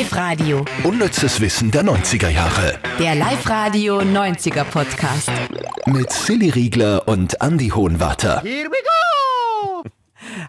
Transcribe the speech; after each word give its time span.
Live-Radio. 0.00 0.62
Unnützes 0.84 1.40
Wissen 1.40 1.70
der 1.70 1.82
90er 1.82 2.28
Jahre. 2.28 2.78
Der 2.98 3.14
Live-Radio 3.14 4.00
90er 4.00 4.64
Podcast. 4.64 5.30
Mit 5.86 6.12
Silly 6.12 6.50
Riegler 6.50 7.08
und 7.08 7.40
Andy 7.40 7.70
Hohenwarter. 7.70 8.42
Here 8.42 8.68
we 8.68 8.76
go! 9.82 9.84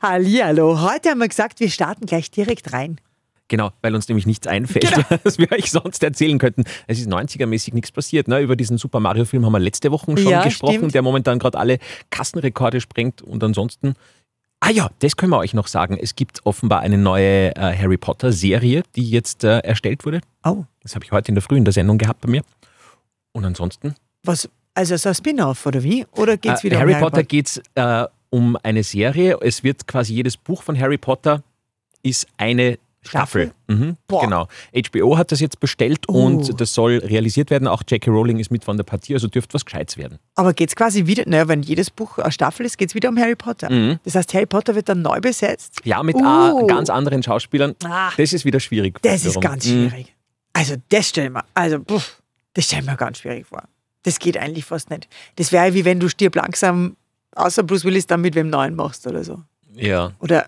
Hallihallo, 0.02 0.82
heute 0.82 1.12
haben 1.12 1.20
wir 1.20 1.30
gesagt, 1.30 1.62
wir 1.62 1.70
starten 1.70 2.06
gleich 2.08 2.30
direkt 2.30 2.74
rein. 2.74 3.00
Genau, 3.48 3.72
weil 3.82 3.96
uns 3.96 4.10
nämlich 4.10 4.26
nichts 4.26 4.48
einfällt, 4.48 4.94
Genau. 4.94 5.06
was 5.24 5.38
wir 5.38 5.50
euch 5.54 5.72
sonst 5.72 6.04
erzählen 6.04 6.38
könnten. 6.40 6.66
Es 6.88 7.00
ist 7.00 7.08
90er-mäßig 7.08 7.74
nichts 7.74 7.94
passiert. 7.94 8.28
Ne? 8.28 8.42
Über 8.42 8.58
diesen 8.58 8.78
Super 8.78 9.00
Mario-Film 9.00 9.46
haben 9.46 9.54
wir 9.54 9.60
letzte 9.60 9.94
Woche 9.94 10.18
schon 10.18 10.28
Ja, 10.30 10.44
gesprochen, 10.44 10.76
stimmt. 10.76 10.94
der 10.96 11.02
momentan 11.04 11.40
gerade 11.40 11.58
alle 11.58 11.78
Kassenrekorde 12.10 12.82
sprengt. 12.82 13.22
Und 13.22 13.42
ansonsten, 13.46 13.94
ah 14.60 14.70
ja, 14.70 14.90
das 15.00 15.16
können 15.16 15.32
wir 15.32 15.38
euch 15.38 15.54
noch 15.54 15.68
sagen. 15.68 15.98
Es 16.02 16.16
gibt 16.16 16.46
offenbar 16.46 16.82
eine 16.82 16.98
neue 16.98 17.56
äh, 17.56 17.78
Harry 17.78 17.98
Potter-Serie, 17.98 18.84
die 18.96 19.10
jetzt 19.10 19.44
äh, 19.44 19.60
erstellt 19.60 20.06
wurde. 20.06 20.22
Oh, 20.44 20.64
Das 20.84 20.96
habe 20.96 21.06
ich 21.06 21.12
heute 21.12 21.30
in 21.30 21.36
der 21.36 21.42
Früh 21.42 21.58
in 21.58 21.66
der 21.66 21.74
Sendung 21.74 21.98
gehabt 21.98 22.22
bei 22.22 22.30
mir. 22.30 22.44
Und 23.34 23.46
ansonsten, 23.46 23.96
was, 24.24 24.50
also 24.74 24.98
so 24.98 25.10
ein 25.10 25.16
Spin-off 25.16 25.66
oder 25.66 25.84
wie? 25.84 26.06
Oder 26.12 26.38
geht's 26.38 26.62
äh, 26.62 26.64
wieder 26.66 26.80
Harry 26.80 26.94
um 26.96 27.00
Potter 27.00 27.24
geht 27.24 27.48
es 27.48 27.62
äh, 27.76 28.06
um 28.30 28.58
eine 28.64 28.84
Serie. 28.84 29.38
Es 29.42 29.64
wird 29.64 29.88
quasi 29.88 30.14
jedes 30.14 30.38
Buch 30.38 30.64
von 30.64 30.80
Harry 30.80 30.98
Potter 30.98 31.44
ist 32.04 32.28
eine 32.38 32.80
Staffel. 33.10 33.52
Mhm, 33.68 33.98
Boah. 34.08 34.22
genau. 34.22 34.48
HBO 34.74 35.18
hat 35.18 35.32
das 35.32 35.40
jetzt 35.40 35.60
bestellt 35.60 36.06
Oh. 36.08 36.26
und 36.26 36.60
das 36.60 36.74
soll 36.74 36.98
realisiert 36.98 37.50
werden. 37.50 37.68
Auch 37.68 37.84
J.K. 37.88 38.10
Rowling 38.12 38.40
ist 38.40 38.52
mit 38.52 38.64
von 38.64 38.78
der 38.78 38.84
Partie, 38.84 39.14
also 39.14 39.28
dürfte 39.28 39.54
was 39.54 39.66
Gescheites 39.66 39.98
werden. 39.98 40.20
Aber 40.36 40.54
geht's 40.54 40.76
quasi 40.76 41.06
wieder, 41.08 41.24
naja, 41.28 41.48
wenn 41.48 41.62
jedes 41.64 41.90
Buch 41.90 42.18
eine 42.18 42.32
Staffel 42.32 42.66
ist, 42.66 42.78
geht's 42.78 42.96
wieder 42.96 43.10
um 43.10 43.18
Harry 43.18 43.36
Potter. 43.36 43.70
Mhm. 43.72 44.00
Das 44.04 44.16
heißt, 44.16 44.34
Harry 44.34 44.46
Potter 44.46 44.76
wird 44.76 44.90
dann 44.90 45.02
neu 45.02 45.20
besetzt. 45.20 45.80
Ja, 45.84 46.02
mit 46.04 46.16
Uh. 46.16 46.68
ganz 46.68 46.90
anderen 46.90 47.24
Schauspielern. 47.24 47.76
Ah. 47.84 48.12
Das 48.18 48.34
ist 48.34 48.46
wieder 48.46 48.60
schwierig. 48.60 49.00
Das 49.02 49.16
ist 49.26 49.36
wiederum. 49.36 49.42
ganz 49.42 49.66
Mhm. 49.66 49.90
schwierig. 49.90 50.16
Also 50.54 50.76
das 50.90 51.10
stell 51.10 51.30
mir, 51.30 51.44
also 51.54 51.80
puff, 51.80 52.22
das 52.54 52.66
stell 52.66 52.82
mir 52.84 52.96
ganz 52.96 53.20
schwierig 53.20 53.46
vor. 53.48 53.64
Das 54.04 54.20
geht 54.20 54.38
eigentlich 54.38 54.66
fast 54.66 54.90
nicht. 54.90 55.08
Das 55.36 55.52
wäre 55.52 55.74
wie 55.74 55.84
wenn 55.86 56.00
du 56.00 56.08
stirb 56.10 56.36
langsam, 56.36 56.96
außer 57.36 57.62
Bruce 57.64 57.84
Willis, 57.84 58.08
dann 58.08 58.22
mit 58.22 58.36
wem 58.36 58.50
neuen 58.50 58.76
machst 58.76 59.06
oder 59.06 59.24
so. 59.24 59.42
Ja. 59.76 60.14
Oder 60.20 60.48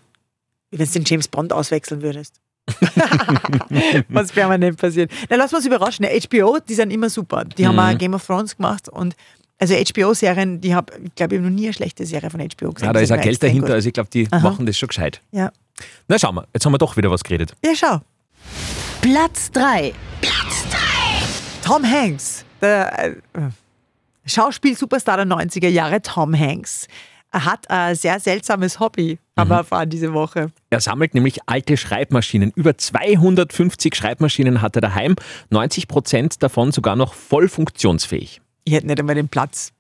wenn 0.71 0.85
du 0.85 0.91
den 0.91 1.03
James 1.05 1.27
Bond 1.27 1.52
auswechseln 1.53 2.02
würdest. 2.02 2.38
Was 4.09 4.31
permanent 4.31 4.77
passiert. 4.77 5.11
Na, 5.29 5.35
lass 5.35 5.53
uns 5.53 5.65
überraschen. 5.65 6.05
HBO, 6.05 6.57
die 6.67 6.73
sind 6.73 6.91
immer 6.91 7.09
super. 7.09 7.45
Die 7.45 7.67
haben 7.67 7.79
auch 7.79 7.97
Game 7.97 8.13
of 8.13 8.25
Thrones 8.25 8.55
gemacht 8.55 8.89
und 8.89 9.15
also 9.61 9.75
HBO-Serien, 9.75 10.61
die 10.61 10.73
habe, 10.73 10.93
ich 11.03 11.15
glaube, 11.15 11.35
ich 11.35 11.41
habe 11.41 11.49
noch 11.49 11.55
nie 11.55 11.65
eine 11.65 11.73
schlechte 11.73 12.05
Serie 12.05 12.29
von 12.29 12.39
HBO 12.39 12.71
gesehen. 12.71 12.87
ja, 12.87 12.93
da 12.93 12.99
ist 13.01 13.11
auch 13.11 13.19
Geld 13.19 13.43
dahinter. 13.43 13.67
gut. 13.67 13.75
Also 13.75 13.87
ich 13.89 13.93
glaube, 13.93 14.09
die 14.09 14.27
Aha. 14.31 14.39
machen 14.39 14.65
das 14.65 14.77
schon 14.77 14.87
gescheit. 14.87 15.21
Ja. 15.31 15.51
Na, 16.07 16.17
schauen 16.17 16.35
wir. 16.35 16.47
Jetzt 16.53 16.65
haben 16.65 16.71
wir 16.73 16.77
doch 16.77 16.95
wieder 16.95 17.11
was 17.11 17.23
geredet. 17.23 17.53
ja, 17.65 17.75
schau. 17.75 17.99
Platz 19.01 19.51
3. 19.51 19.93
Tom 21.63 21.83
Hanks, 21.83 22.45
der 22.61 23.07
äh, 23.07 23.11
Schauspiel-Superstar 24.25 25.17
der 25.17 25.25
90er 25.27 25.67
Jahre, 25.67 26.01
Tom 26.01 26.37
Hanks, 26.37 26.87
hat 27.31 27.69
ein 27.69 27.95
sehr 27.95 28.19
seltsames 28.19 28.80
Hobby, 28.80 29.19
haben 29.38 29.49
wir 29.49 29.58
erfahren 29.58 29.89
diese 29.89 30.13
Woche. 30.13 30.52
Er 30.69 30.81
sammelt 30.81 31.13
nämlich 31.13 31.39
alte 31.45 31.77
Schreibmaschinen. 31.77 32.52
Über 32.55 32.77
250 32.77 33.95
Schreibmaschinen 33.95 34.61
hat 34.61 34.75
er 34.75 34.81
daheim. 34.81 35.16
90 35.49 35.88
Prozent 35.88 36.41
davon 36.44 36.71
sogar 36.71 36.95
noch 36.95 37.13
voll 37.13 37.47
funktionsfähig. 37.47 38.41
Ich 38.63 38.73
hätte 38.73 38.88
nicht 38.88 38.99
einmal 38.99 39.16
den 39.16 39.30
Platz 39.30 39.71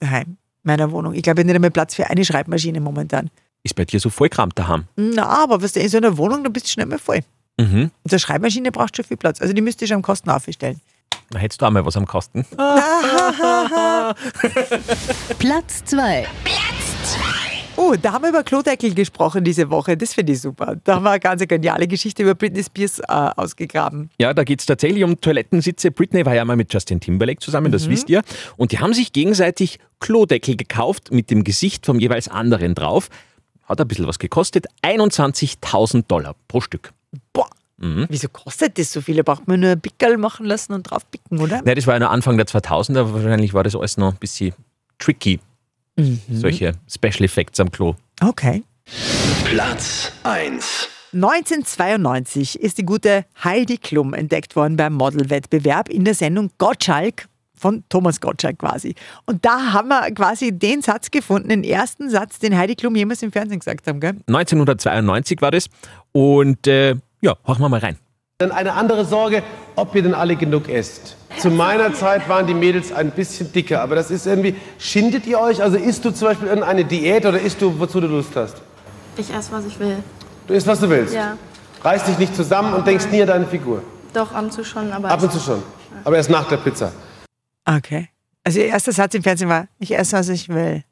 daheim, 0.00 0.26
in 0.26 0.36
meiner 0.62 0.90
Wohnung. 0.90 1.14
Ich 1.14 1.22
glaube, 1.22 1.40
ich 1.40 1.44
habe 1.44 1.46
nicht 1.46 1.56
einmal 1.56 1.70
Platz 1.70 1.94
für 1.94 2.08
eine 2.08 2.24
Schreibmaschine 2.24 2.80
momentan. 2.80 3.30
Ist 3.62 3.74
bei 3.76 3.84
dir 3.84 3.98
so 3.98 4.10
voll 4.10 4.28
Kram 4.28 4.50
daheim? 4.54 4.84
Na, 4.96 5.26
aber 5.26 5.62
was 5.62 5.72
du 5.72 5.80
in 5.80 5.88
so 5.88 5.96
einer 5.96 6.16
Wohnung, 6.18 6.44
da 6.44 6.50
bist 6.50 6.66
du 6.66 6.70
schnell 6.70 6.86
mal 6.86 6.98
voll. 6.98 7.20
Mhm. 7.58 7.90
Und 8.02 8.10
so 8.10 8.14
eine 8.14 8.18
Schreibmaschine 8.18 8.70
braucht 8.72 8.96
schon 8.96 9.04
viel 9.06 9.16
Platz. 9.16 9.40
Also 9.40 9.54
die 9.54 9.62
müsste 9.62 9.84
ich 9.86 9.94
am 9.94 10.02
Kosten 10.02 10.28
aufstellen. 10.30 10.80
Da 11.30 11.38
hättest 11.38 11.62
du 11.62 11.66
auch 11.66 11.70
mal 11.70 11.86
was 11.86 11.96
am 11.96 12.06
Kosten. 12.06 12.44
Platz 15.38 15.84
2. 15.86 16.26
Oh, 17.76 17.94
da 18.00 18.12
haben 18.12 18.22
wir 18.22 18.28
über 18.30 18.44
Klodeckel 18.44 18.94
gesprochen 18.94 19.42
diese 19.42 19.68
Woche. 19.68 19.96
Das 19.96 20.14
finde 20.14 20.32
ich 20.32 20.40
super. 20.40 20.76
Da 20.84 20.94
haben 20.96 21.02
wir 21.02 21.10
eine 21.10 21.20
ganz 21.20 21.46
geniale 21.46 21.88
Geschichte 21.88 22.22
über 22.22 22.34
Britney 22.36 22.62
Spears 22.62 23.00
äh, 23.00 23.04
ausgegraben. 23.08 24.10
Ja, 24.18 24.32
da 24.32 24.44
geht 24.44 24.60
es 24.60 24.66
tatsächlich 24.66 25.02
um 25.02 25.20
Toilettensitze. 25.20 25.90
Britney 25.90 26.24
war 26.24 26.34
ja 26.36 26.44
mal 26.44 26.56
mit 26.56 26.72
Justin 26.72 27.00
Timberlake 27.00 27.40
zusammen, 27.40 27.68
Mhm. 27.68 27.72
das 27.72 27.88
wisst 27.88 28.08
ihr. 28.10 28.22
Und 28.56 28.70
die 28.70 28.78
haben 28.78 28.94
sich 28.94 29.12
gegenseitig 29.12 29.80
Klodeckel 29.98 30.56
gekauft 30.56 31.10
mit 31.10 31.30
dem 31.30 31.42
Gesicht 31.42 31.84
vom 31.84 31.98
jeweils 31.98 32.28
anderen 32.28 32.74
drauf. 32.76 33.08
Hat 33.64 33.80
ein 33.80 33.88
bisschen 33.88 34.06
was 34.06 34.18
gekostet. 34.20 34.66
21.000 34.82 36.04
Dollar 36.06 36.36
pro 36.46 36.60
Stück. 36.60 36.92
Boah, 37.32 37.48
wieso 37.78 38.28
kostet 38.28 38.78
das 38.78 38.92
so 38.92 39.00
viel? 39.00 39.16
Da 39.16 39.22
braucht 39.24 39.48
man 39.48 39.58
nur 39.60 39.70
ein 39.70 39.80
Pickel 39.80 40.16
machen 40.16 40.46
lassen 40.46 40.74
und 40.74 40.84
drauf 40.84 41.10
picken, 41.10 41.40
oder? 41.40 41.60
Ne, 41.62 41.74
das 41.74 41.86
war 41.88 41.94
ja 41.94 42.00
noch 42.00 42.10
Anfang 42.10 42.36
der 42.36 42.46
2000er. 42.46 43.12
Wahrscheinlich 43.12 43.52
war 43.52 43.64
das 43.64 43.74
alles 43.74 43.96
noch 43.96 44.12
ein 44.12 44.18
bisschen 44.18 44.52
tricky. 44.98 45.40
Mhm. 45.96 46.20
Solche 46.30 46.72
Special 46.88 47.24
Effects 47.24 47.60
am 47.60 47.70
Klo. 47.70 47.94
Okay. 48.20 48.62
Platz 49.44 50.12
1. 50.24 50.88
1992 51.12 52.60
ist 52.60 52.78
die 52.78 52.84
gute 52.84 53.24
Heidi 53.44 53.78
Klum 53.78 54.14
entdeckt 54.14 54.56
worden 54.56 54.76
beim 54.76 54.94
Modelwettbewerb 54.94 55.88
in 55.88 56.04
der 56.04 56.14
Sendung 56.14 56.50
Gottschalk 56.58 57.28
von 57.56 57.84
Thomas 57.88 58.20
Gottschalk 58.20 58.58
quasi. 58.58 58.94
Und 59.24 59.44
da 59.44 59.72
haben 59.72 59.88
wir 59.88 60.10
quasi 60.10 60.50
den 60.50 60.82
Satz 60.82 61.10
gefunden, 61.10 61.50
den 61.50 61.62
ersten 61.62 62.10
Satz, 62.10 62.40
den 62.40 62.56
Heidi 62.56 62.74
Klum 62.74 62.96
jemals 62.96 63.22
im 63.22 63.30
Fernsehen 63.30 63.60
gesagt 63.60 63.86
haben, 63.86 64.00
gell? 64.00 64.16
1992 64.26 65.40
war 65.40 65.52
das. 65.52 65.68
Und 66.10 66.66
äh, 66.66 66.96
ja, 67.20 67.36
horchen 67.46 67.62
wir 67.62 67.68
mal 67.68 67.80
rein. 67.80 67.96
Dann 68.38 68.50
eine 68.50 68.72
andere 68.72 69.04
Sorge, 69.04 69.44
ob 69.76 69.94
ihr 69.94 70.02
denn 70.02 70.14
alle 70.14 70.34
genug 70.34 70.68
esst. 70.68 71.16
Zu 71.44 71.50
meiner 71.50 71.92
Zeit 71.92 72.26
waren 72.26 72.46
die 72.46 72.54
Mädels 72.54 72.90
ein 72.90 73.10
bisschen 73.10 73.52
dicker, 73.52 73.82
aber 73.82 73.96
das 73.96 74.10
ist 74.10 74.26
irgendwie, 74.26 74.56
schindet 74.78 75.26
ihr 75.26 75.38
euch? 75.38 75.62
Also 75.62 75.76
isst 75.76 76.02
du 76.02 76.10
zum 76.10 76.28
Beispiel 76.28 76.48
irgendeine 76.48 76.86
Diät 76.86 77.26
oder 77.26 77.38
isst 77.38 77.60
du, 77.60 77.78
wozu 77.78 78.00
du 78.00 78.06
Lust 78.06 78.34
hast? 78.34 78.62
Ich 79.18 79.30
esse, 79.30 79.52
was 79.52 79.66
ich 79.66 79.78
will. 79.78 79.98
Du 80.46 80.54
isst, 80.54 80.66
was 80.66 80.80
du 80.80 80.88
willst. 80.88 81.12
Ja. 81.12 81.36
Reiß 81.82 82.04
dich 82.04 82.16
nicht 82.16 82.34
zusammen 82.34 82.72
und 82.72 82.86
denkst 82.86 83.08
nie 83.12 83.20
an 83.20 83.28
deine 83.28 83.46
Figur. 83.46 83.82
Doch, 84.14 84.32
ab 84.32 84.44
und 84.44 84.54
zu 84.54 84.64
schon, 84.64 84.90
aber. 84.90 85.10
Ab 85.10 85.22
und 85.22 85.32
zu 85.32 85.38
schon. 85.38 85.62
Aber 86.02 86.16
erst 86.16 86.30
nach 86.30 86.48
der 86.48 86.56
Pizza. 86.56 86.92
Okay. 87.66 88.08
Also 88.42 88.60
ihr 88.60 88.68
erster 88.68 88.92
Satz 88.92 89.14
im 89.14 89.22
Fernsehen 89.22 89.50
war, 89.50 89.68
ich 89.78 89.94
esse, 89.94 90.16
was 90.16 90.30
ich 90.30 90.48
will. 90.48 90.82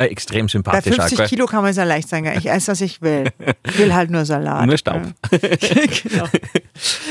Äh, 0.00 0.06
extrem 0.06 0.46
Bei 0.46 0.50
sympathisch. 0.50 0.94
50 0.96 1.18
gell? 1.18 1.28
Kilo 1.28 1.44
kann 1.46 1.60
man 1.62 1.70
es 1.72 1.76
ja 1.76 1.84
leicht 1.84 2.08
sagen, 2.08 2.32
ich 2.38 2.48
esse, 2.48 2.72
was 2.72 2.80
ich 2.80 3.02
will. 3.02 3.24
Ich 3.66 3.78
will 3.78 3.92
halt 3.94 4.10
nur 4.10 4.24
Salat. 4.24 4.64
Nur 4.66 4.78
Staub. 4.78 5.02
genau. 5.30 6.24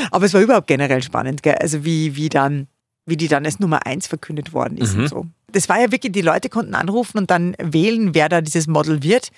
Aber 0.09 0.25
es 0.25 0.33
war 0.33 0.41
überhaupt 0.41 0.66
generell 0.67 1.03
spannend, 1.03 1.44
gell? 1.44 1.53
also 1.55 1.85
wie, 1.85 2.16
wie, 2.16 2.29
dann, 2.29 2.66
wie 3.05 3.16
die 3.16 3.27
dann 3.27 3.45
als 3.45 3.59
Nummer 3.59 3.85
eins 3.85 4.07
verkündet 4.07 4.53
worden 4.53 4.77
ist 4.77 4.95
Mhm. 4.95 5.01
und 5.03 5.07
so. 5.09 5.25
Das 5.51 5.69
war 5.69 5.79
ja 5.79 5.91
wirklich, 5.91 6.13
die 6.13 6.22
Leute 6.22 6.50
konnten 6.50 6.73
anrufen 6.73 7.19
und 7.19 7.29
dann 7.29 7.55
wählen, 7.59 8.16
wer 8.16 8.27
da 8.29 8.41
dieses 8.41 8.66
Model 8.67 9.03
wird. 9.03 9.29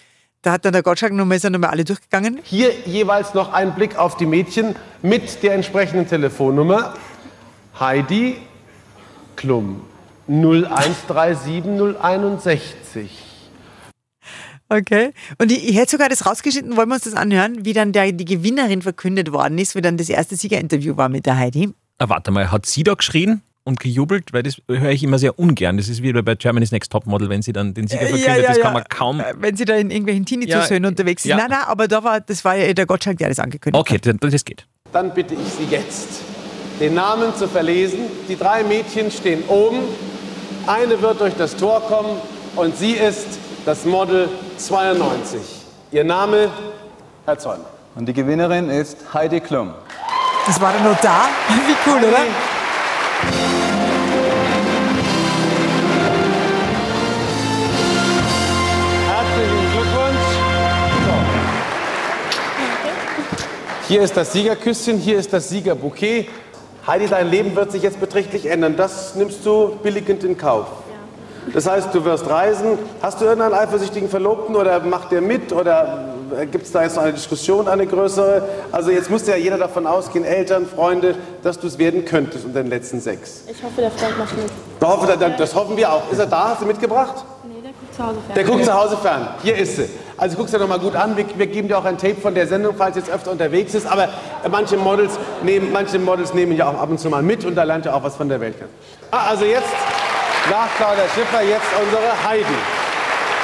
Da 0.44 0.54
hat 0.54 0.64
dann 0.66 0.72
der 0.74 0.82
Gottschalk 0.84 1.12
nochmal, 1.14 1.36
ist 1.36 1.44
dann 1.44 1.52
nochmal 1.54 1.70
alle 1.72 1.84
durchgegangen. 1.86 2.40
Hier 2.44 2.72
jeweils 2.86 3.34
noch 3.34 3.52
ein 3.54 3.76
Blick 3.76 3.96
auf 3.98 4.16
die 4.18 4.26
Mädchen 4.26 4.76
mit 5.02 5.44
der 5.44 5.54
entsprechenden 5.56 6.08
Telefonnummer. 6.08 6.94
Heidi 7.80 8.38
Klum 9.36 9.82
0137061. 10.30 13.10
Okay. 14.72 15.12
Und 15.38 15.52
ich, 15.52 15.68
ich 15.70 15.76
hätte 15.76 15.92
sogar 15.92 16.08
das 16.08 16.26
rausgeschnitten, 16.26 16.78
wollen 16.78 16.88
wir 16.88 16.96
uns 16.96 17.04
das 17.04 17.14
anhören, 17.14 17.66
wie 17.66 17.74
dann 17.74 17.92
der, 17.92 18.12
die 18.14 18.24
Gewinnerin 18.26 18.82
verkündet 18.82 19.34
worden 19.34 19.58
ist, 19.58 19.76
wie 19.76 19.82
dann 19.82 19.98
das 19.98 20.08
erste 20.08 20.38
Siegerinterview 20.38 20.96
war 20.96 21.10
mit 21.10 21.26
der 21.26 21.38
Heidi. 21.38 21.70
Ah, 21.98 22.08
warte 22.08 22.32
mal, 22.32 22.52
hat 22.52 22.66
sie 22.66 22.84
da 22.84 22.94
geschrien 22.94 23.42
und 23.66 23.82
gejubelt? 23.82 24.32
Weil 24.32 24.44
das 24.44 24.62
höre 24.70 24.92
ich 24.92 25.04
immer 25.04 25.20
sehr 25.20 25.38
ungern. 25.38 25.76
Das 25.76 25.90
ist 25.90 26.02
wie 26.02 26.14
bei 26.14 26.36
Germany's 26.36 26.72
Next 26.72 26.90
Topmodel, 26.92 27.28
wenn 27.30 27.42
sie 27.42 27.52
dann 27.52 27.74
den 27.74 27.88
Sieger 27.88 28.08
verkündet. 28.08 28.46
das 28.48 28.60
kann 28.62 28.74
man 28.74 28.84
kaum. 28.90 29.20
Äh, 29.20 29.34
Wenn 29.38 29.58
sie 29.58 29.66
da 29.66 29.76
in 29.76 29.92
irgendwelchen 29.92 30.26
Tinnitus-Höhen 30.26 30.84
Ja, 30.84 30.90
unterwegs 30.90 31.24
sind. 31.24 31.32
ja. 31.32 31.38
Nein, 31.38 31.48
nein, 31.50 31.60
aber 31.66 31.90
da 31.90 32.02
war, 32.04 32.22
das 32.22 32.46
war 32.46 32.56
ja 32.56 32.72
der 32.74 32.86
Gottschalk, 32.86 33.18
der 33.18 33.28
das 33.30 33.40
angekündigt 33.40 33.80
Okay, 33.80 33.96
hat. 33.96 34.06
dann- 34.22 34.32
das 34.32 34.46
geht. 34.46 34.66
Dann 34.94 35.14
bitte 35.14 35.34
ich 35.36 35.40
Sie 35.54 35.66
jetzt, 35.70 36.22
den 36.80 36.94
Namen 36.94 37.36
zu 37.36 37.48
verlesen. 37.50 38.00
Die 38.30 38.38
drei 38.38 38.64
Mädchen 38.64 39.12
stehen 39.12 39.44
oben. 39.50 39.80
Eine 40.66 41.02
wird 41.02 41.20
durch 41.20 41.34
das 41.36 41.56
Tor 41.58 41.82
kommen 41.82 42.18
und 42.56 42.78
sie 42.78 42.94
ist 42.94 43.28
das 43.66 43.86
Model 43.86 44.30
92. 44.58 45.40
Ihr 45.92 46.04
Name, 46.04 46.50
Herr 47.26 47.38
Zollner. 47.38 47.66
Und 47.96 48.06
die 48.08 48.14
Gewinnerin 48.14 48.70
ist 48.70 48.98
Heidi 49.14 49.40
Klum. 49.40 49.74
Das 50.48 50.60
war 50.60 50.74
dann 50.74 50.84
noch 50.84 51.00
da. 51.02 51.26
Wie 51.68 51.90
cool, 51.90 51.98
oder? 51.98 52.18
Herzlichen 59.08 59.72
Glückwunsch. 59.72 60.28
So. 61.06 61.14
Hier 63.88 64.02
ist 64.02 64.18
das 64.18 64.34
Siegerküsschen, 64.34 64.98
hier 64.98 65.20
ist 65.20 65.32
das 65.34 65.50
Siegerbouquet. 65.50 66.30
Heidi, 66.88 67.08
dein 67.08 67.30
Leben 67.30 67.56
wird 67.56 67.72
sich 67.72 67.84
jetzt 67.84 68.00
beträchtlich 68.00 68.48
ändern. 68.48 68.76
Das 68.76 69.14
nimmst 69.16 69.46
du 69.46 69.76
billigend 69.84 70.24
in 70.24 70.36
Kauf. 70.38 70.66
Das 71.54 71.68
heißt, 71.68 71.94
du 71.94 72.06
wirst 72.06 72.30
reisen. 72.30 72.78
Hast 73.02 73.20
du 73.20 73.26
irgendeinen 73.26 73.56
eifersüchtigen 73.56 74.10
Verlobten 74.10 74.56
oder 74.56 74.80
macht 74.82 75.12
der 75.12 75.22
mit 75.22 75.52
oder 75.52 76.12
Gibt 76.52 76.66
es 76.66 76.72
da 76.72 76.84
jetzt 76.84 76.96
noch 76.96 77.04
eine 77.04 77.14
Diskussion, 77.14 77.68
eine 77.68 77.86
größere? 77.86 78.44
Also 78.72 78.92
jetzt 78.92 79.10
muss 79.10 79.28
ja 79.28 79.36
jeder 79.36 79.58
davon 79.58 79.86
ausgehen, 79.86 80.24
Eltern, 80.24 80.66
Freunde, 80.66 81.16
dass 81.44 81.60
du 81.60 81.68
es 81.68 81.78
werden 81.78 82.06
könntest 82.06 82.46
unter 82.46 82.62
den 82.62 82.70
letzten 82.70 83.02
sechs. 83.02 83.44
Ich 83.50 83.62
hoffe, 83.62 83.82
der 83.82 83.92
Freund 83.92 84.18
macht 84.18 84.38
mit. 84.38 84.46
Ich 84.46 84.88
hoffe, 84.88 85.18
das, 85.18 85.38
das 85.38 85.56
hoffen 85.56 85.76
wir 85.76 85.92
auch. 85.92 86.10
Ist 86.12 86.20
er 86.20 86.28
da? 86.28 86.50
Hast 86.52 86.62
du 86.62 86.66
mitgebracht? 86.66 87.26
Nee, 87.44 87.62
der 87.62 87.72
guckt 87.72 87.94
zu 87.94 88.04
Hause 88.04 88.18
fern. 88.26 88.36
Der 88.36 88.44
guckt 88.46 88.66
zu 88.66 88.74
Hause 88.74 88.98
fern. 88.98 89.28
Hier 89.44 89.58
ist 89.58 89.76
sie. 89.76 89.90
Also 90.16 90.38
guck's 90.38 90.52
dir 90.52 90.60
noch 90.60 90.68
mal 90.68 90.80
gut 90.80 90.96
an. 90.96 91.18
Wir, 91.18 91.26
wir 91.36 91.48
geben 91.48 91.68
dir 91.68 91.78
auch 91.78 91.86
ein 91.86 91.98
Tape 91.98 92.16
von 92.16 92.34
der 92.34 92.48
Sendung, 92.48 92.76
falls 92.78 92.96
jetzt 92.96 93.10
öfter 93.10 93.32
unterwegs 93.32 93.74
ist. 93.74 93.86
Aber 93.86 94.08
manche 94.50 94.78
Models 94.78 95.20
nehmen, 95.44 95.72
manche 95.74 96.00
Models 96.00 96.34
nehmen 96.34 96.56
ja 96.56 96.70
auch 96.70 96.80
ab 96.80 96.90
und 96.90 97.00
zu 97.00 97.10
mal 97.10 97.24
mit 97.24 97.44
und 97.44 97.56
da 97.56 97.64
lernt 97.64 97.86
ihr 97.86 97.94
auch 97.94 98.04
was 98.04 98.16
von 98.16 98.30
der 98.30 98.40
Welt 98.40 98.58
kennen. 98.58 98.72
Ah, 99.12 99.32
also 99.32 99.44
jetzt 99.44 99.68
nach 100.50 100.70
Claudia 100.78 101.08
Schiffer 101.10 101.42
jetzt 101.44 101.66
unsere 101.84 102.24
Heidi. 102.24 102.46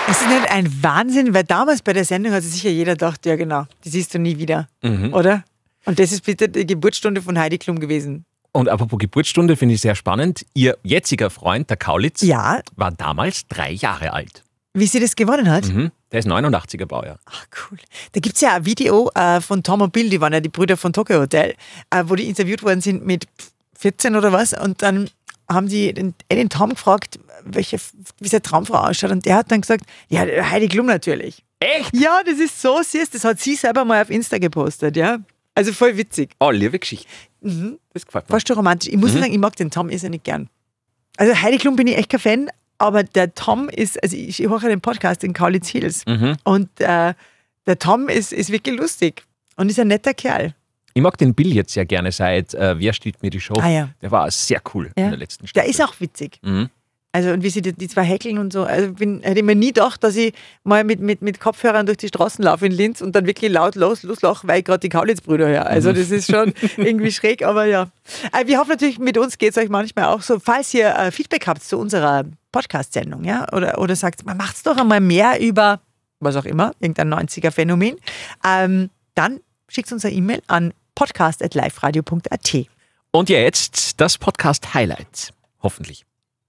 Ist 0.10 0.22
es 0.22 0.28
nicht 0.28 0.50
ein 0.50 0.84
Wahnsinn? 0.84 1.34
Weil 1.34 1.44
damals 1.44 1.82
bei 1.82 1.94
der 1.94 2.06
Sendung 2.06 2.34
hat 2.34 2.44
sich 2.44 2.54
sicher 2.54 2.70
jeder 2.70 2.94
gedacht, 2.94 3.26
ja 3.26 3.36
genau, 3.36 3.66
die 3.84 3.90
siehst 3.90 4.14
du 4.14 4.20
nie 4.20 4.38
wieder, 4.38 4.68
oder? 5.12 5.44
Und 5.86 6.00
das 6.00 6.12
ist 6.12 6.26
bitte 6.26 6.50
die 6.50 6.66
Geburtsstunde 6.66 7.22
von 7.22 7.38
Heidi 7.38 7.58
Klum 7.58 7.80
gewesen. 7.80 8.26
Und 8.52 8.70
apropos 8.70 8.98
Geburtsstunde 9.00 9.56
finde 9.56 9.76
ich 9.76 9.82
sehr 9.82 9.96
spannend. 9.96 10.46
Ihr 10.54 10.78
jetziger 10.84 11.30
Freund, 11.30 11.70
der 11.70 11.78
Kaulitz, 11.78 12.22
Ja, 12.22 12.62
war 12.76 12.92
damals 12.92 13.48
drei 13.48 13.72
Jahre 13.72 14.14
alt. 14.14 14.44
wie 14.74 14.86
sie 14.88 15.00
das 15.00 15.16
gewonnen 15.16 15.50
hat. 15.50 15.66
Mhm. 15.68 15.92
Der 16.12 16.20
ist 16.20 16.28
89er 16.28 16.86
Baujahr. 16.86 17.20
Ach, 17.26 17.46
cool. 17.72 17.78
Da 18.14 18.20
gibt 18.20 18.36
es 18.36 18.42
ja 18.42 18.56
ein 18.56 18.66
Video 18.66 19.10
äh, 19.16 19.42
von 19.42 19.62
Tom 19.64 19.82
und 19.82 19.92
Bill, 19.92 20.10
die 20.10 20.22
waren 20.22 20.34
ja 20.34 20.40
die 20.40 20.50
Brüder 20.50 20.78
von 20.78 20.94
Tokyo 20.94 21.20
Hotel, 21.20 21.56
äh, 21.90 22.04
wo 22.06 22.16
die 22.16 22.28
interviewt 22.30 22.64
worden 22.64 22.80
sind 22.82 23.06
mit 23.06 23.26
14 23.78 24.16
oder 24.16 24.32
was. 24.32 24.54
Und 24.54 24.82
dann 24.82 25.10
haben 25.50 25.68
die 25.68 25.94
den, 25.94 26.14
äh, 26.30 26.36
den 26.36 26.50
Tom 26.50 26.72
gefragt, 26.72 27.20
welche, 27.44 27.78
wie 28.20 28.28
seine 28.28 28.42
Traumfrau 28.42 28.78
ausschaut. 28.78 29.12
Und 29.12 29.26
der 29.26 29.36
hat 29.36 29.52
dann 29.52 29.62
gesagt, 29.62 29.86
ja, 30.10 30.22
Heidi 30.22 30.68
Klum 30.68 30.86
natürlich. 30.88 31.44
Echt? 31.60 31.96
Ja, 31.96 32.22
das 32.26 32.40
ist 32.40 32.62
so 32.62 32.82
süß. 32.82 33.10
Das 33.12 33.24
hat 33.24 33.40
sie 33.40 33.56
selber 33.56 33.86
mal 33.86 34.02
auf 34.02 34.10
Insta 34.10 34.38
gepostet, 34.38 34.96
ja. 34.98 35.20
Also 35.56 35.74
voll 35.74 35.98
witzig. 35.98 36.36
Oh, 36.40 36.52
liebe 36.52 36.78
Geschichte. 36.78 37.08
Das 37.42 38.06
gefällt 38.06 38.30
mir. 38.30 38.36
Fast 38.36 38.48
schon 38.48 38.58
romantisch. 38.58 38.92
Ich 38.94 38.98
muss 39.00 39.14
sagen, 39.14 39.32
ich 39.32 39.40
mag 39.40 39.56
den 39.56 39.72
Tom 39.72 39.90
irrsinnig 39.90 40.24
gern. 40.24 40.50
Also 41.18 41.34
Heidi 41.34 41.58
Klum 41.58 41.76
bin 41.76 41.88
ich 41.88 41.98
echt 41.98 42.10
kein 42.10 42.20
Fan, 42.20 42.50
aber 42.78 43.04
der 43.04 43.34
Tom 43.34 43.70
ist, 43.70 44.02
also 44.04 44.16
ich, 44.16 44.40
ich 44.40 44.50
höre 44.50 44.62
ja 44.62 44.70
den 44.70 44.82
Podcast 44.82 45.24
in 45.24 45.34
Kaulitz 45.34 45.68
Hills 45.70 46.04
und 46.44 46.70
äh, 46.80 47.14
der 47.66 47.80
Tom 47.80 48.08
ist, 48.08 48.34
ist 48.34 48.52
wirklich 48.52 48.78
lustig 48.78 49.24
und 49.56 49.70
ist 49.70 49.80
ein 49.80 49.88
netter 49.88 50.14
Kerl. 50.14 50.54
Ich 50.98 51.04
mag 51.04 51.16
den 51.16 51.36
Bill 51.36 51.54
jetzt 51.54 51.74
sehr 51.74 51.86
gerne 51.86 52.12
seit 52.12 52.56
äh, 52.56 52.80
Wer 52.80 52.92
steht 52.92 53.22
mir 53.22 53.30
die 53.30 53.40
Show? 53.40 53.54
Ah, 53.62 53.70
ja. 53.70 53.90
Der 54.02 54.10
war 54.10 54.32
sehr 54.32 54.60
cool 54.74 54.90
Ja. 54.98 55.04
in 55.06 55.10
der 55.12 55.20
letzten 55.20 55.44
Der 55.44 55.50
Staffel. 55.50 55.70
ist 55.70 55.80
auch 55.84 55.94
witzig. 56.00 56.40
Mhm. 56.42 56.70
Also 57.12 57.30
und 57.34 57.44
wie 57.44 57.52
sie 57.52 57.62
die, 57.62 57.74
die 57.74 57.88
zwei 57.88 58.02
häkeln 58.04 58.40
und 58.40 58.52
so. 58.52 58.64
Also 58.64 58.94
bin, 58.94 59.22
hätte 59.22 59.38
ich 59.38 59.46
mir 59.46 59.54
nie 59.54 59.68
gedacht, 59.68 60.04
dass 60.04 60.16
ich 60.16 60.34
mal 60.64 60.84
mit, 60.84 61.00
mit, 61.00 61.22
mit 61.22 61.40
Kopfhörern 61.40 61.86
durch 61.86 62.00
die 62.00 62.08
Straßen 62.08 62.44
laufe 62.44 62.66
in 62.66 62.72
Linz 62.72 63.02
und 63.02 63.16
dann 63.16 63.28
wirklich 63.28 63.52
laut 63.52 63.76
los, 63.76 64.02
loslache, 64.02 64.48
weil 64.48 64.58
ich 64.60 64.66
gerade 64.66 64.80
die 64.80 64.90
Kaulitz-Brüder 64.90 65.48
höre. 65.48 65.68
Also 65.68 65.94
das 65.94 66.10
ist 66.10 66.32
schon 66.32 66.52
irgendwie 66.78 67.12
schräg, 67.12 67.44
aber 67.44 67.66
ja. 67.66 67.90
Äh, 68.34 68.48
Wir 68.48 68.58
hoffen 68.58 68.72
natürlich, 68.72 68.98
mit 68.98 69.20
uns 69.20 69.38
geht 69.38 69.52
es 69.52 69.58
euch 69.58 69.70
manchmal 69.70 70.06
auch 70.06 70.24
so. 70.24 70.40
Falls 70.40 70.74
ihr 70.74 70.88
äh, 70.96 71.12
Feedback 71.12 71.46
habt 71.46 71.62
zu 71.62 71.78
unserer 71.78 72.24
Podcast-Sendung, 72.52 73.24
ja, 73.24 73.46
oder, 73.54 73.78
oder 73.78 73.96
sagt, 73.96 74.26
man 74.26 74.36
macht's 74.38 74.64
doch 74.64 74.78
einmal 74.78 75.00
mehr 75.00 75.40
über 75.40 75.80
was 76.20 76.36
auch 76.36 76.46
immer, 76.46 76.72
irgendein 76.80 77.14
90er-Phänomen, 77.14 77.98
ähm, 78.44 78.90
dann 79.14 79.40
schickt 79.70 79.92
uns 79.92 80.04
eine 80.04 80.16
E-Mail 80.16 80.42
an 80.48 80.74
podcast.liferadio.at. 80.98 82.66
Und 83.12 83.30
jetzt 83.30 84.02
das 84.02 84.18
Podcast-Highlight. 84.18 85.32
Hoffentlich. 85.62 86.06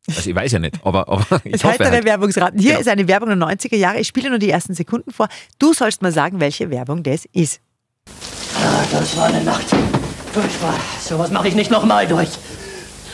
Also 0.09 0.31
ich 0.31 0.35
weiß 0.37 0.53
ja 0.53 0.59
nicht, 0.59 0.77
aber, 0.85 1.07
aber 1.09 1.41
ich 1.45 1.53
Das 1.53 1.65
hoffe 1.65 1.85
halt. 1.91 2.05
Werbungsraten. 2.05 2.59
Hier 2.59 2.71
Genau. 2.71 2.81
ist 2.81 2.89
eine 2.89 3.07
Werbung 3.09 3.29
der 3.29 3.37
90er 3.39 3.77
Jahre. 3.77 4.01
Ich 4.01 4.09
spiele 4.09 4.31
nur 4.31 4.39
die 4.39 4.49
ersten 4.51 4.73
Sekunden 4.75 5.13
vor. 5.13 5.29
Du 5.59 5.75
sollst 5.75 6.01
mal 6.01 6.13
sagen, 6.13 6.41
welche 6.41 6.71
Werbung 6.71 7.03
das 7.03 7.27
ist. 7.33 7.61
Ah, 8.57 8.85
das 8.91 9.17
war 9.19 9.27
eine 9.27 9.45
Nacht. 9.45 9.67
Furchtbar. 10.33 10.75
Sowas 11.01 11.31
mache 11.31 11.49
ich 11.49 11.55
nicht 11.55 11.71
nochmal 11.71 12.07
durch. 12.09 12.31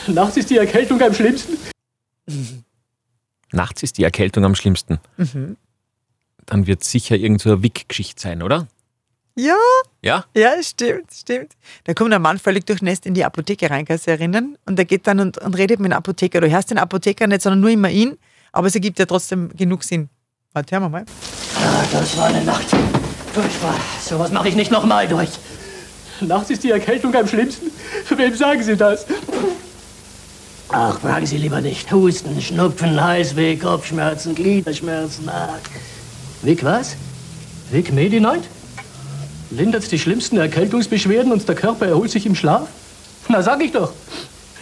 Nachts 0.07 0.37
ist 0.37 0.49
die 0.49 0.57
Erkältung 0.57 1.01
am 1.01 1.13
schlimmsten. 1.13 1.57
Nachts 3.51 3.83
ist 3.83 3.97
die 3.97 4.03
Erkältung 4.03 4.45
am 4.45 4.55
schlimmsten. 4.55 4.99
Mhm. 5.17 5.57
Dann 6.45 6.65
wird 6.67 6.83
sicher 6.83 7.15
irgend 7.17 7.41
so 7.41 7.51
eine 7.51 7.61
Wick-Geschichte 7.63 8.21
sein, 8.21 8.41
oder? 8.41 8.67
Ja, 9.37 9.55
Ja? 10.01 10.25
ja, 10.35 10.51
stimmt, 10.63 11.11
stimmt. 11.13 11.53
Da 11.83 11.93
kommt 11.93 12.13
ein 12.13 12.21
Mann 12.21 12.39
völlig 12.39 12.65
durchnässt 12.65 13.05
in 13.05 13.13
die 13.13 13.25
Apotheke 13.25 13.69
rein, 13.69 13.85
kannst 13.85 14.07
du 14.07 14.11
dich 14.11 14.19
erinnern? 14.21 14.57
Und 14.65 14.77
der 14.77 14.85
geht 14.85 15.07
dann 15.07 15.19
und, 15.19 15.37
und 15.39 15.57
redet 15.57 15.79
mit 15.79 15.91
dem 15.91 15.97
Apotheker. 15.97 16.39
Du 16.39 16.49
hörst 16.49 16.71
den 16.71 16.77
Apotheker 16.77 17.27
nicht, 17.27 17.41
sondern 17.41 17.59
nur 17.59 17.69
immer 17.69 17.89
ihn. 17.89 18.17
Aber 18.53 18.67
es 18.67 18.75
ergibt 18.75 18.97
ja 18.97 19.05
trotzdem 19.05 19.49
genug 19.55 19.83
Sinn. 19.83 20.09
Warte, 20.53 20.75
hören 20.75 20.83
wir 20.83 20.89
mal. 20.89 21.05
Ah, 21.61 21.83
das 21.91 22.15
war 22.17 22.27
eine 22.27 22.43
Nacht. 22.45 22.67
Furchtbar. 23.33 23.75
Sowas 24.01 24.31
mache 24.31 24.47
ich 24.47 24.55
nicht 24.55 24.71
nochmal 24.71 25.05
durch. 25.07 25.29
Nachts 26.21 26.49
ist 26.49 26.63
die 26.63 26.71
Erkältung 26.71 27.13
am 27.13 27.27
schlimmsten. 27.27 27.69
Wem 28.15 28.33
sagen 28.35 28.63
Sie 28.63 28.77
das? 28.77 29.05
Ach, 30.69 30.97
fragen 31.01 31.25
Sie 31.25 31.37
lieber 31.37 31.59
nicht. 31.59 31.91
Husten, 31.91 32.41
Schnupfen, 32.41 33.03
Heißweh, 33.03 33.57
Kopfschmerzen, 33.57 34.33
Gliederschmerzen. 34.33 35.27
Ach. 35.29 35.59
Vic 36.41 36.63
was? 36.63 36.95
Vic 37.71 37.91
Medi-Night? 37.91 38.43
Lindert 39.51 39.91
die 39.91 39.99
schlimmsten 39.99 40.37
Erkältungsbeschwerden 40.37 41.31
und 41.31 41.47
der 41.47 41.55
Körper 41.55 41.87
erholt 41.87 42.11
sich 42.11 42.25
im 42.25 42.35
Schlaf? 42.35 42.67
Na, 43.27 43.41
sag 43.41 43.61
ich 43.63 43.71
doch. 43.71 43.93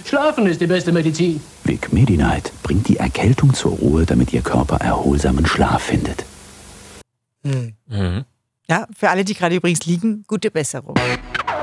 Schlafen 0.05 0.45
ist 0.47 0.59
die 0.59 0.67
beste 0.67 0.91
Medizin. 0.91 1.39
Vic 1.63 1.93
Medi-Night 1.93 2.51
bringt 2.61 2.87
die 2.89 2.97
Erkältung 2.97 3.53
zur 3.53 3.71
Ruhe, 3.71 4.05
damit 4.05 4.33
Ihr 4.33 4.41
Körper 4.41 4.77
erholsamen 4.77 5.45
Schlaf 5.45 5.83
findet. 5.83 6.25
Ja, 8.69 8.87
für 8.97 9.09
alle, 9.09 9.23
die 9.23 9.33
gerade 9.33 9.55
übrigens 9.55 9.85
liegen, 9.85 10.23
gute 10.27 10.51
Besserung. 10.51 10.95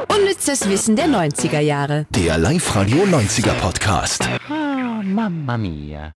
Unnützes 0.08 0.68
Wissen 0.68 0.96
der 0.96 1.06
90er 1.06 1.60
Jahre. 1.60 2.06
Der 2.10 2.38
Live-Radio 2.38 3.04
90er 3.04 3.52
Podcast. 3.54 4.28
Mamma 5.02 5.58
mia. 5.58 6.08